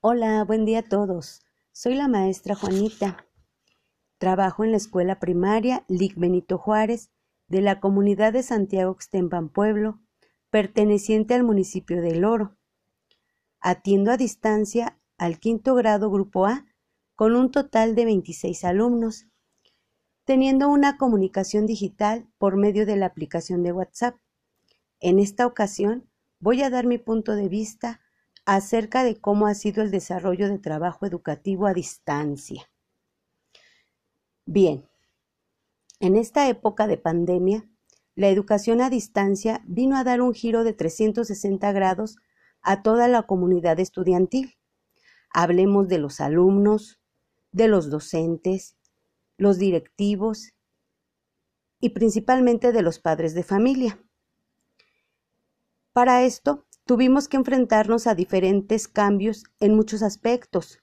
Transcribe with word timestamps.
Hola, 0.00 0.44
buen 0.44 0.64
día 0.64 0.78
a 0.78 0.82
todos. 0.82 1.40
Soy 1.72 1.96
la 1.96 2.06
maestra 2.06 2.54
Juanita. 2.54 3.26
Trabajo 4.18 4.62
en 4.62 4.70
la 4.70 4.76
escuela 4.76 5.18
primaria 5.18 5.84
Lic 5.88 6.14
Benito 6.16 6.56
Juárez 6.56 7.10
de 7.48 7.62
la 7.62 7.80
comunidad 7.80 8.32
de 8.32 8.44
Santiago 8.44 8.92
Extempan 8.92 9.48
Pueblo, 9.48 9.98
perteneciente 10.50 11.34
al 11.34 11.42
municipio 11.42 12.00
de 12.00 12.14
Loro. 12.14 12.56
Atiendo 13.58 14.12
a 14.12 14.16
distancia 14.16 15.00
al 15.16 15.40
quinto 15.40 15.74
grado 15.74 16.12
Grupo 16.12 16.46
A 16.46 16.64
con 17.16 17.34
un 17.34 17.50
total 17.50 17.96
de 17.96 18.04
26 18.04 18.62
alumnos, 18.62 19.26
teniendo 20.22 20.68
una 20.68 20.96
comunicación 20.96 21.66
digital 21.66 22.28
por 22.38 22.56
medio 22.56 22.86
de 22.86 22.94
la 22.94 23.06
aplicación 23.06 23.64
de 23.64 23.72
WhatsApp. 23.72 24.14
En 25.00 25.18
esta 25.18 25.44
ocasión 25.44 26.08
voy 26.38 26.62
a 26.62 26.70
dar 26.70 26.86
mi 26.86 26.98
punto 26.98 27.34
de 27.34 27.48
vista 27.48 28.00
acerca 28.50 29.04
de 29.04 29.20
cómo 29.20 29.46
ha 29.46 29.52
sido 29.52 29.82
el 29.82 29.90
desarrollo 29.90 30.48
de 30.48 30.58
trabajo 30.58 31.04
educativo 31.04 31.66
a 31.66 31.74
distancia. 31.74 32.70
Bien, 34.46 34.88
en 36.00 36.16
esta 36.16 36.48
época 36.48 36.86
de 36.86 36.96
pandemia, 36.96 37.68
la 38.14 38.30
educación 38.30 38.80
a 38.80 38.88
distancia 38.88 39.60
vino 39.66 39.98
a 39.98 40.04
dar 40.04 40.22
un 40.22 40.32
giro 40.32 40.64
de 40.64 40.72
360 40.72 41.70
grados 41.72 42.16
a 42.62 42.82
toda 42.82 43.06
la 43.06 43.24
comunidad 43.24 43.78
estudiantil. 43.80 44.56
Hablemos 45.28 45.88
de 45.88 45.98
los 45.98 46.18
alumnos, 46.18 46.98
de 47.52 47.68
los 47.68 47.90
docentes, 47.90 48.78
los 49.36 49.58
directivos 49.58 50.54
y 51.80 51.90
principalmente 51.90 52.72
de 52.72 52.80
los 52.80 52.98
padres 52.98 53.34
de 53.34 53.42
familia. 53.42 54.02
Para 55.92 56.22
esto, 56.22 56.64
tuvimos 56.88 57.28
que 57.28 57.36
enfrentarnos 57.36 58.06
a 58.06 58.14
diferentes 58.14 58.88
cambios 58.88 59.44
en 59.60 59.76
muchos 59.76 60.02
aspectos. 60.02 60.78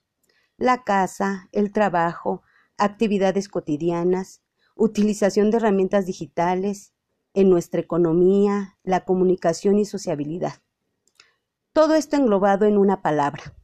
La 0.56 0.84
casa, 0.84 1.48
el 1.50 1.72
trabajo, 1.72 2.42
actividades 2.78 3.48
cotidianas, 3.48 4.40
utilización 4.76 5.50
de 5.50 5.56
herramientas 5.56 6.06
digitales, 6.06 6.92
en 7.34 7.50
nuestra 7.50 7.80
economía, 7.80 8.78
la 8.84 9.04
comunicación 9.04 9.80
y 9.80 9.84
sociabilidad. 9.84 10.62
Todo 11.72 11.96
esto 11.96 12.14
englobado 12.14 12.66
en 12.66 12.78
una 12.78 13.02
palabra, 13.02 13.56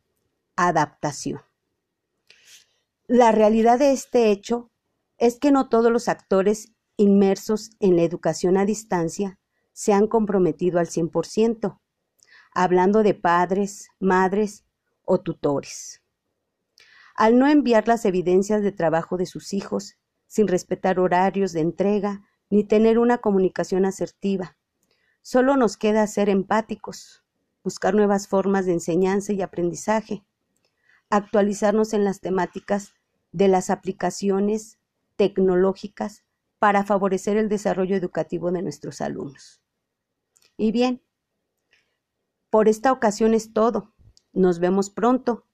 adaptación. 0.57 1.43
La 3.07 3.31
realidad 3.31 3.79
de 3.79 3.93
este 3.93 4.33
hecho 4.33 4.73
es 5.17 5.39
que 5.39 5.53
no 5.53 5.69
todos 5.69 5.93
los 5.93 6.09
actores 6.09 6.73
inmersos 6.97 7.71
en 7.79 7.95
la 7.95 8.03
educación 8.03 8.57
a 8.57 8.65
distancia 8.65 9.39
se 9.73 9.93
han 9.93 10.09
comprometido 10.09 10.81
al 10.81 10.89
100% 10.89 11.79
hablando 12.55 13.03
de 13.03 13.15
padres, 13.15 13.89
madres 13.99 14.65
o 15.05 15.21
tutores. 15.21 16.03
Al 17.15 17.39
no 17.39 17.47
enviar 17.47 17.89
las 17.89 18.05
evidencias 18.05 18.63
de 18.63 18.73
trabajo 18.73 19.17
de 19.17 19.27
sus 19.27 19.53
hijos, 19.53 19.97
sin 20.27 20.49
respetar 20.49 20.99
horarios 20.99 21.53
de 21.53 21.61
entrega, 21.61 22.23
ni 22.51 22.65
tener 22.65 22.99
una 22.99 23.19
comunicación 23.19 23.85
asertiva, 23.85 24.57
solo 25.23 25.57
nos 25.57 25.77
queda 25.77 26.07
ser 26.07 26.29
empáticos, 26.29 27.23
buscar 27.63 27.95
nuevas 27.95 28.29
formas 28.29 28.67
de 28.67 28.73
enseñanza 28.73 29.33
y 29.33 29.43
aprendizaje, 29.43 30.25
actualizarnos 31.11 31.93
en 31.93 32.05
las 32.05 32.21
temáticas 32.21 32.95
de 33.31 33.49
las 33.49 33.71
aplicaciones 33.71 34.79
tecnológicas 35.17 36.25
para 36.59 36.85
favorecer 36.85 37.37
el 37.37 37.49
desarrollo 37.49 37.97
educativo 37.97 38.53
de 38.53 38.63
nuestros 38.63 39.01
alumnos. 39.01 39.61
Y 40.57 40.73
bien, 40.73 41.03
por 42.53 42.69
esta 42.69 42.93
ocasión 42.93 43.33
es 43.33 43.55
todo. 43.55 43.95
Nos 44.35 44.59
vemos 44.59 44.91
pronto 44.91 45.47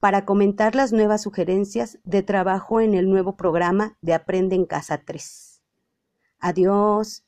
para 0.00 0.26
comentar 0.26 0.74
las 0.74 0.92
nuevas 0.92 1.22
sugerencias 1.22 1.98
de 2.04 2.22
trabajo 2.22 2.82
en 2.82 2.92
el 2.92 3.08
nuevo 3.08 3.38
programa 3.38 3.96
de 4.02 4.12
Aprende 4.12 4.54
en 4.54 4.66
Casa 4.66 5.02
3. 5.02 5.62
Adiós. 6.38 7.24